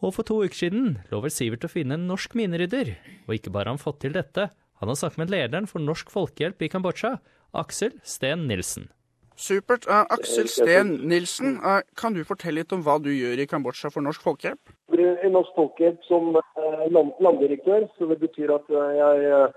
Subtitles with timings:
[0.00, 2.94] Og for to uker siden lover Sivert å finne en norsk minerydder.
[3.28, 4.48] Og ikke bare har han fått til dette,
[4.80, 7.18] han har snakket med lederen for Norsk Folkehjelp i Kambodsja,
[7.52, 8.86] Aksel Steen Nilsen.
[9.36, 9.84] Supert.
[9.88, 13.90] Uh, Aksel Steen Nilsen, uh, kan du fortelle litt om hva du gjør i Kambodsja
[13.92, 14.72] for Norsk Folkehjelp?
[14.96, 16.86] I Norsk Folkehjelp som uh,
[17.20, 19.52] landdirektør, så det betyr at jeg er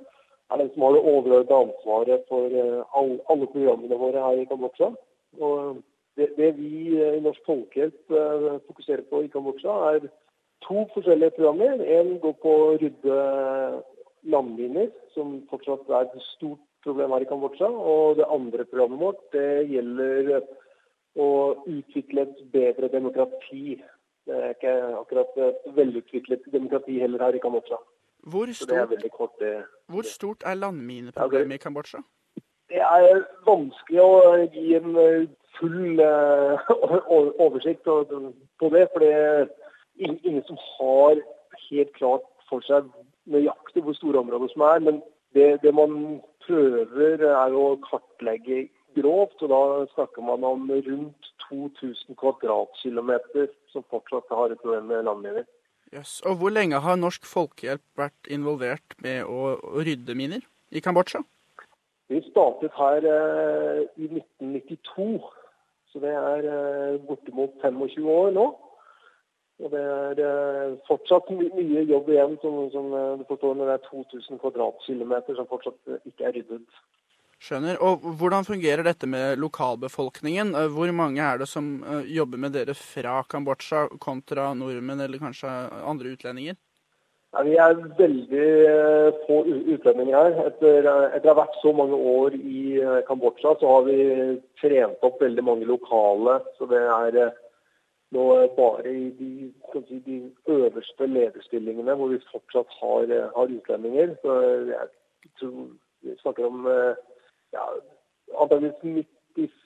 [0.60, 2.58] den som har det overordnede ansvaret for
[3.00, 4.92] all, alle programmene våre her i Kambodsja.
[5.40, 5.80] Og
[6.20, 8.12] det, det vi i Norsk Folkehjelp
[8.68, 10.12] fokuserer på i Kambodsja, er
[10.68, 11.82] to forskjellige programmer.
[12.00, 13.18] En går på å rydde
[14.34, 17.70] landminer, som fortsatt er et stort problem her i Kambodsja.
[17.70, 20.44] Og det andre programmet vårt det gjelder
[21.20, 21.30] å
[21.70, 23.78] utvikle et bedre demokrati.
[24.24, 27.80] Det er ikke akkurat et velutviklet demokrati heller her i Kambodsja.
[28.24, 32.00] Hvor stort, kort, det, hvor stort er landmineproblemet i Kambodsja?
[32.72, 34.14] Det er vanskelig å
[34.54, 34.96] gi en
[35.58, 36.72] full uh,
[37.44, 38.86] oversikt på det.
[38.94, 39.18] For det
[40.00, 41.22] er ingen som har
[41.70, 42.90] helt klart for seg
[43.30, 44.80] nøyaktig hvor store områder som er.
[44.88, 45.02] Men
[45.36, 49.62] det, det, man prøver er å kartlegge grovt, og da
[49.96, 55.46] snakker man om rundt 2000 kvadratkilometer som fortsatt har et problem med landminer.
[55.94, 56.22] Yes.
[56.26, 60.42] Og Hvor lenge har Norsk Folkehjelp vært involvert med å, å rydde miner
[60.74, 61.22] i Kambodsja?
[62.10, 65.22] Vi startet her eh, i 1992,
[65.94, 68.48] så det er eh, bortimot 25 år nå.
[69.62, 73.76] Og Det er eh, fortsatt mye jobb igjen, som, som, eh, du forstår når det
[73.78, 76.82] er 2000 kvadratkilometer som fortsatt eh, ikke er ryddet.
[77.44, 77.78] Skjønner.
[77.84, 80.56] Og Hvordan fungerer dette med lokalbefolkningen?
[80.74, 81.74] Hvor mange er det som
[82.08, 85.52] jobber med dere fra Kambodsja kontra nordmenn eller kanskje
[85.84, 86.56] andre utlendinger?
[87.34, 88.48] Ja, vi er veldig
[89.26, 89.42] få
[89.76, 90.40] utlendinger her.
[90.54, 94.00] Etter, etter å ha vært så mange år i Kambodsja, så har vi
[94.64, 96.40] trent opp veldig mange lokale.
[96.56, 97.34] Så det er
[98.14, 98.26] nå
[98.58, 99.32] bare i de,
[99.88, 100.20] si, de
[100.54, 104.16] øverste lederstillingene hvor vi fortsatt har, har utlendinger.
[104.22, 104.38] Så
[104.70, 105.68] jeg tror
[106.04, 106.68] vi snakker om
[107.54, 107.66] ja,
[108.42, 109.10] antakeligvis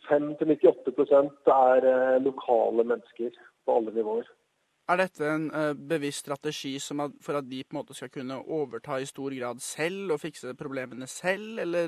[0.10, 3.32] 95-98 er eh, lokale mennesker
[3.66, 4.30] på alle nivåer.
[4.88, 5.50] Er dette en
[5.90, 9.60] bevisst strategi at, for at de på en måte skal kunne overta i stor grad
[9.60, 11.88] selv og fikse problemene selv, eller?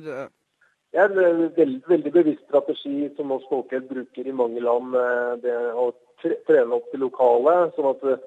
[0.92, 4.98] Det er en veldig, veldig bevisst strategi som Norsk Folkehjelp bruker i mange land.
[5.46, 5.86] Det å
[6.22, 8.24] trene opp de lokale, sånn at eh,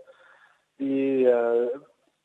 [0.82, 0.96] de,
[1.30, 1.78] eh,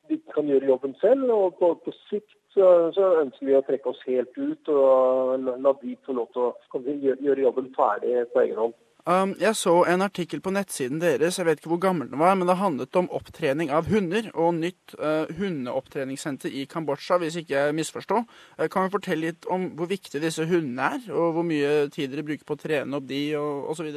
[0.09, 1.29] de kan gjøre jobben selv.
[1.35, 5.73] Og på, på sikt så, så, ønsker vi å trekke oss helt ut og la
[5.81, 6.83] de få lov til å
[7.21, 8.77] gjøre jobben ferdig på egen hånd.
[9.07, 12.33] Um, jeg så en artikkel på nettsiden deres, jeg vet ikke hvor gammel den var,
[12.35, 17.53] men det handlet om opptrening av hunder og nytt uh, hundeopptreningssenter i Kambodsja, hvis ikke
[17.55, 18.25] jeg misforstår.
[18.59, 22.11] Uh, kan vi fortelle litt om hvor viktige disse hundene er, og hvor mye tid
[22.11, 23.87] dere bruker på å trene opp de, og osv.?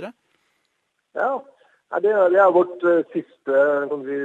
[1.19, 1.33] Ja,
[1.99, 3.63] det er, det er vårt uh, siste
[4.07, 4.19] si,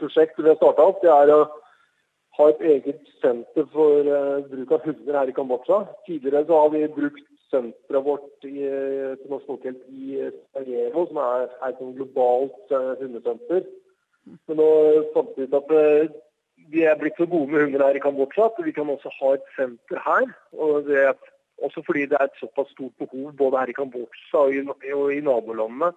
[0.00, 1.02] prosjekt vi har starta opp.
[1.02, 1.40] Det er å
[2.38, 5.82] ha et eget senter for uh, bruk av hunder her i Kambodsja.
[6.06, 10.20] Tidligere så har vi brukt senteret vårt i, til Norsk Folkehjelp i
[10.54, 13.66] Sarajevo, som er, er et globalt uh, hundesenter.
[14.48, 14.70] Men nå
[15.36, 15.72] vi ut at
[16.70, 19.34] vi er blitt så gode med hunder her i Kambodsja at vi kan også ha
[19.34, 20.28] et senter her.
[20.52, 21.10] og det
[21.60, 25.12] også fordi det er et såpass stort behov både her i Kambodsja og i, og
[25.14, 25.90] i nabolandene.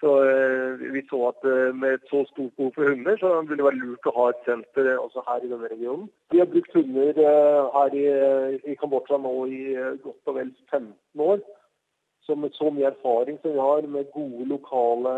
[0.00, 3.58] Så eh, vi så at eh, med et så stort behov for hunder, så ville
[3.58, 6.06] det være lurt å ha et senter eh, også her i denne regionen.
[6.30, 7.18] Vi har brukt hunder
[7.74, 8.04] her i,
[8.70, 9.62] i Kambodsja nå i
[10.04, 11.42] godt og vel 15 år.
[12.22, 15.14] Så med så mye erfaring som vi har med gode lokale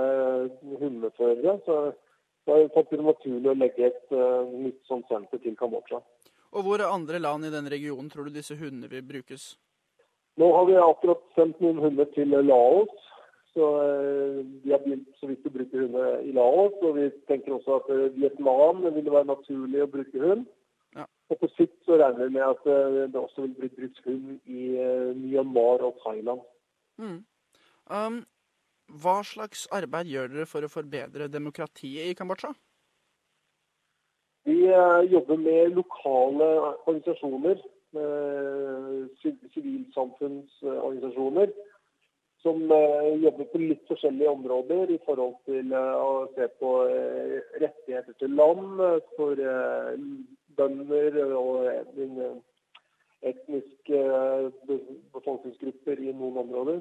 [0.80, 1.78] hundeførere, så,
[2.44, 4.14] så har vi fått det naturlig å legge et
[4.54, 6.00] nytt sånt senter til Kambodsja.
[6.54, 9.52] Og hvor andre land i den regionen tror du disse hundene vil brukes?
[10.41, 13.09] Nå har vi akkurat sendt noen hunder til Laos.
[13.55, 17.53] Så eh, Vi har begynt så vidt å bruke hunder i Laos, og vi tenker
[17.56, 20.44] også at eh, Vietnam vil være naturlig å bruke hund.
[20.94, 21.05] Ja.
[21.31, 24.27] Og På sikt så regner vi med at eh, det også vil bli brukt hund
[24.47, 24.62] i
[25.19, 26.43] Myanmar og Thailand.
[27.00, 27.21] Mm.
[27.91, 28.16] Um,
[29.03, 32.53] hva slags arbeid gjør dere for å forbedre demokratiet i Kambodsja?
[34.47, 34.59] Vi
[35.13, 36.47] jobber med lokale
[36.89, 37.57] organisasjoner,
[39.21, 41.48] sivilsamfunnsorganisasjoner
[42.42, 47.34] som eh, jobber på litt forskjellige områder i forhold til eh, å se på eh,
[47.60, 48.81] rettigheter til land
[49.16, 49.42] for
[50.60, 51.69] bønder og
[53.31, 54.01] etniske
[55.15, 56.81] befolkningsgrupper i noen områder.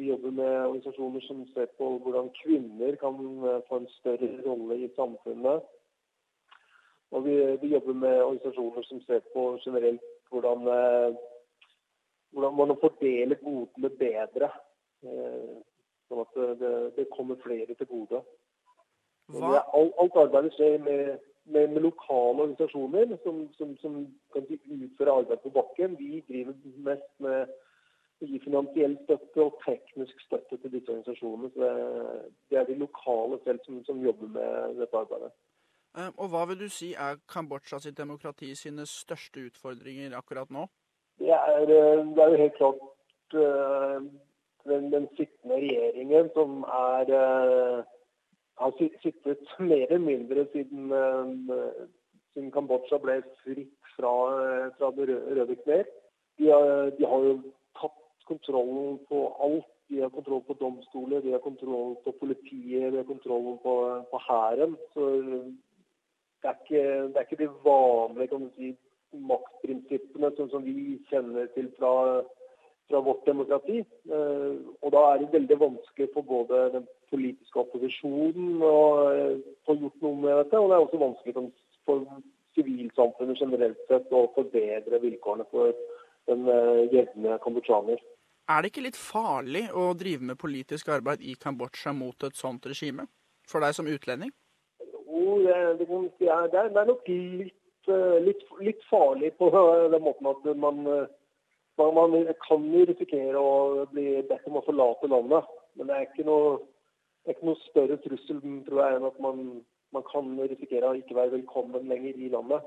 [0.00, 3.18] Vi jobber med organisasjoner som ser på hvordan kvinner kan
[3.68, 5.68] få en større rolle i samfunnet.
[7.12, 10.64] Og vi, vi jobber med organisasjoner som ser på generelt hvordan
[12.32, 14.48] hvordan man fordeler godene bedre.
[15.02, 15.58] Eh,
[16.08, 18.22] sånn at det, det, kommer flere til gode.
[19.32, 19.58] Hva?
[19.76, 24.00] Alt, alt arbeidet skjer med, med, med lokale organisasjoner som, som, som
[24.34, 25.96] kan utføre arbeid på bakken.
[26.00, 26.58] Vi driver
[26.88, 27.54] mest med
[28.22, 31.52] å gi finansiell støtte og teknisk støtte til disse organisasjonene.
[31.54, 31.72] Så det,
[32.50, 35.32] det er de lokale selv som, som jobber med dette arbeidet.
[35.98, 40.68] Eh, Og hva vil du si er Kambodsja sitt demokrati sine største utfordringer akkurat nå?
[41.18, 43.98] Det er, eh, det er jo helt klart uh,
[44.68, 47.82] den, den sittende regjeringen som er uh,
[48.60, 48.72] har
[49.02, 51.84] sittet mer eller mindre siden, uh,
[52.32, 54.14] siden Kambodsja ble fritt fra,
[54.78, 55.84] fra det røde kner.
[56.38, 56.48] De,
[56.98, 57.36] de har jo
[57.78, 59.68] tatt kontrollen på alt.
[59.92, 63.74] De har kontroll på domstoler, de har kontroll på politiet, de har kontroll på,
[64.28, 64.76] hæren.
[64.94, 68.70] Det er, ikke, det er ikke de vanlige kan du si,
[69.28, 71.92] maktprinsippene som, som vi kjenner til fra,
[72.90, 73.80] fra vårt demokrati.
[73.82, 74.52] Eh,
[74.82, 78.76] og da er det veldig vanskelig for både den politiske opposisjonen å
[79.14, 81.50] eh, få gjort noe med dette, og det er også vanskelig
[81.88, 82.06] for-
[82.56, 85.72] sivilsamfunnet generelt sett å forbedre vilkårene for
[86.28, 88.00] den eh, jevne kambodsjaner.
[88.50, 92.66] Er det ikke litt farlig å drive med politisk arbeid i Kambodsja mot et sånt
[92.68, 93.06] regime?
[93.48, 94.32] For deg som utlending?
[94.82, 95.86] Jo, det, det,
[96.18, 97.56] det, er, det er nok litt,
[97.88, 99.50] litt, litt farlig på
[99.92, 101.08] den måten at man, eh,
[101.78, 105.48] man, kan risikere å bli bedt om å forlate landet.
[105.76, 106.58] Men det er ikke noe,
[107.26, 109.42] er ikke noe større trussel tror jeg, enn at man,
[109.96, 112.66] man kan risikere å ikke være velkommen lenger i landet.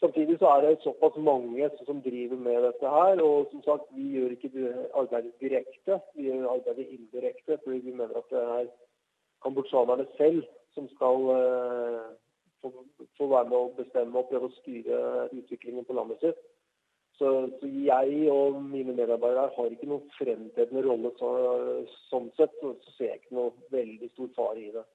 [0.00, 3.20] Samtidig så er det såpass mange som driver med dette her.
[3.20, 7.58] Og som sagt, vi gjør ikke arbeidet direkte, vi gjør arbeidet indirekte.
[7.64, 8.70] Fordi vi mener at det er
[9.44, 10.40] kambodsjanerne selv
[10.72, 11.28] som skal
[12.62, 15.02] få være med å bestemme og prøve å styre
[15.32, 16.40] utviklingen på landet sitt.
[17.20, 17.28] Så,
[17.60, 21.32] så jeg og mine medarbeidere har ikke noen fremtredende rolle så,
[22.08, 22.54] sånn sett.
[22.62, 24.86] Så, så ser jeg ikke noe veldig stor fare i det.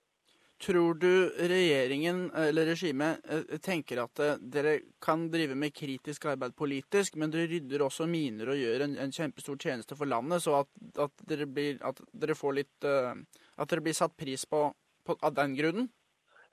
[0.65, 6.55] Tror du regjeringen eller regimet eh, tenker at eh, dere kan drive med kritisk arbeid
[6.55, 10.61] politisk, men dere rydder også miner og gjør en, en kjempestor tjeneste for landet, så
[10.61, 10.71] at,
[11.03, 13.11] at, dere, blir, at dere får litt eh,
[13.59, 14.65] At dere blir satt pris på,
[15.05, 15.91] på av den grunnen?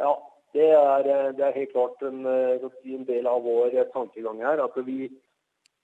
[0.03, 0.13] Ja,
[0.53, 4.43] det er, eh, det er helt klart en, eh, en del av vår eh, tankegang
[4.45, 4.65] her.
[4.65, 5.11] At vi,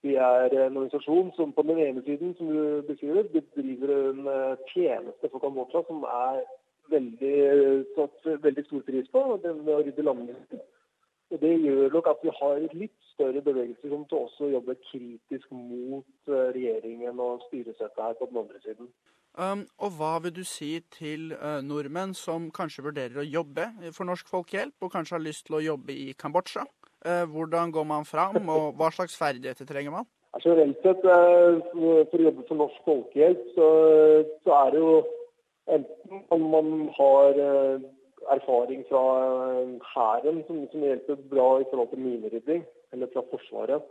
[0.03, 5.31] vi er en organisasjon som på den ene siden, som du beskriver, bedriver en tjeneste
[5.31, 6.43] for Kambodsja som er
[6.93, 7.39] veldig,
[7.97, 10.61] satt veldig stor pris på, den å rydde landet.
[11.31, 15.51] Og Det gjør nok at vi har litt større bevegelser som til også jobber kritisk
[15.53, 18.89] mot regjeringen og styresettet her på den andre siden.
[19.39, 24.09] Um, og hva vil du si til uh, nordmenn som kanskje vurderer å jobbe for
[24.09, 26.65] Norsk Folkehjelp, og kanskje har lyst til å jobbe i Kambodsja?
[27.07, 30.09] Uh, hvordan går man fram, og hva slags ferdigheter trenger man?
[30.35, 33.69] Altså, rent sett, eh, for å jobbe for Norsk Folkehjelp, så,
[34.45, 34.91] så er det jo
[35.77, 36.69] enten om man
[36.99, 37.41] har
[38.35, 39.05] erfaring fra
[39.95, 43.89] Hæren, som, som hjelper bra i forhold til minerydding, eller fra Forsvaret.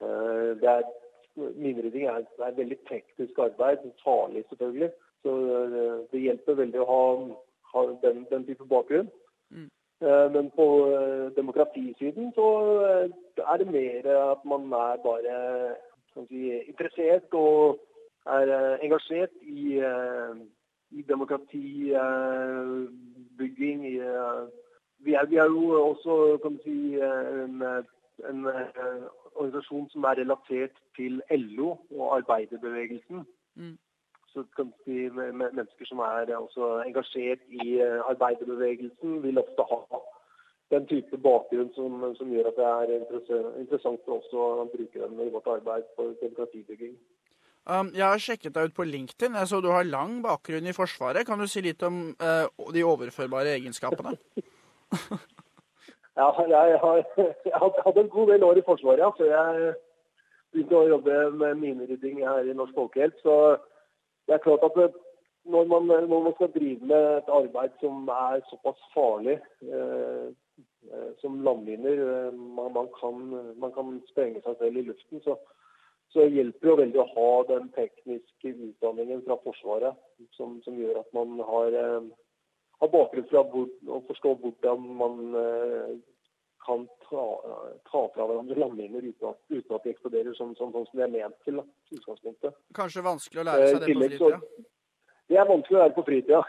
[0.00, 0.82] Det er,
[1.36, 4.90] minerydding er, er veldig teknisk arbeid, farlig selvfølgelig.
[5.22, 7.02] Så eh, det hjelper veldig å ha,
[7.72, 9.10] ha den, den type bakgrunn.
[9.54, 9.68] Mm.
[10.02, 12.46] Eh, Men på eh, demokratisiden så
[13.38, 15.34] er det mer at man er bare
[16.28, 17.78] si, interessert og
[18.26, 19.80] er engasjert i,
[20.92, 23.80] i demokratibygging.
[25.02, 27.62] Vi, er, vi er jo også kan si, en,
[28.30, 33.24] en eh, organisasjon som er relatert til LO og arbeiderbevegelsen.
[33.54, 33.78] Mm.
[34.32, 34.44] Så
[34.84, 40.02] si, mennesker som er også engasjert i eh, arbeiderbevegelsen, vil ofte ha
[40.72, 42.92] den type bakgrunn som, som gjør at det er
[43.60, 46.94] interessant for oss å bruke den i vårt arbeid for demokratibygging.
[47.62, 49.36] Um, jeg har sjekket deg ut på LinkedIn.
[49.38, 51.26] Jeg så du har lang bakgrunn i Forsvaret.
[51.28, 54.16] Kan du si litt om uh, de overførbare egenskapene?
[56.16, 59.74] Ja, jeg har, jeg hatt en god del år i Forsvaret ja, før jeg
[60.52, 63.16] begynte å jobbe med minerydding her i Norsk Folkehjelp.
[63.24, 63.36] Så
[64.28, 64.76] det er klart at
[65.44, 70.28] når, man, når man skal drive med et arbeid som er såpass farlig eh,
[70.92, 73.24] eh, som landminer, eh, man, man, kan,
[73.64, 75.38] man kan sprenge seg selv i luften, så,
[76.12, 79.96] så hjelper det veldig å ha den tekniske utdanningen fra Forsvaret
[80.36, 82.12] som, som gjør at man har eh,
[82.82, 85.92] har bakgrunn fra hvor, å forstå hvordan man eh,
[86.66, 87.22] kan ta,
[87.90, 91.10] ta fra hverandre landminer uten uten at de eksploderer sånn, sånn, sånn som de er
[91.14, 91.58] ment til.
[91.58, 91.64] Da,
[91.96, 92.58] utgangspunktet.
[92.78, 94.38] Kanskje vanskelig å lære Eh, seg det på fritida?
[95.32, 96.40] Det er vanskelig å lære på fritida.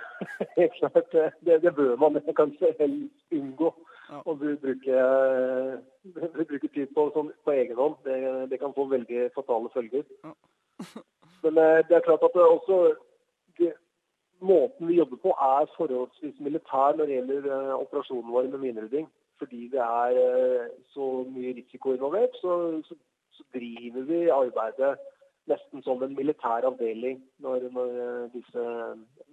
[0.58, 1.16] Helt klart.
[1.24, 3.72] eh, Det, det bør man kanskje helst unngå.
[4.10, 4.20] Ja.
[4.28, 7.96] Å bru- bruke, eh, bruke tid på, sånn, på egen hånd.
[8.06, 8.18] Det,
[8.52, 10.06] det kan få veldig fatale følger.
[10.26, 10.34] Ja.
[11.46, 12.80] Men eh, det er klart at det også
[13.60, 13.74] det,
[14.40, 19.08] Måten vi jobber på er forholdsvis militær når det gjelder uh, operasjonen vår med minerydding.
[19.40, 22.96] Fordi det er uh, så mye risiko involvert, så, så,
[23.32, 24.98] så, driver vi arbeidet
[25.52, 28.66] nesten som en militær avdeling når, når uh, disse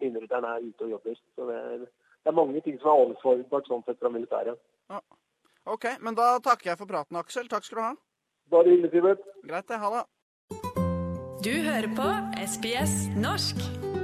[0.03, 1.19] minerydderne er ute og jobber.
[1.35, 1.89] Så det er,
[2.23, 4.63] det er mange ting som er overforbart sånn sett fra militæret.
[4.91, 5.03] Ja.
[5.71, 7.51] OK, men da takker jeg for praten, Aksel.
[7.51, 7.93] Takk skal du ha.
[8.51, 9.29] Bare hyggelig, Sivert.
[9.47, 9.79] Greit, det.
[9.79, 10.07] Ha det.
[11.45, 12.09] Du hører på
[12.47, 14.00] SBS norsk.